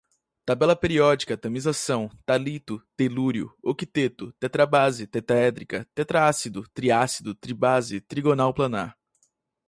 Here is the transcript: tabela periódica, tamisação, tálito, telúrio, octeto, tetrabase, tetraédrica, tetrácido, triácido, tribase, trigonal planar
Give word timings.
tabela 0.43 0.75
periódica, 0.75 1.37
tamisação, 1.37 2.09
tálito, 2.25 2.81
telúrio, 2.97 3.53
octeto, 3.61 4.31
tetrabase, 4.39 5.05
tetraédrica, 5.05 5.87
tetrácido, 5.93 6.67
triácido, 6.73 7.35
tribase, 7.35 8.01
trigonal 8.01 8.51
planar 8.51 8.97